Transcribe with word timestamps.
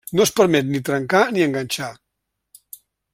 No 0.19 0.23
es 0.27 0.31
permet 0.39 0.67
ni 0.69 0.81
trencar 0.87 1.21
ni 1.37 1.45
enganxar. 1.49 1.93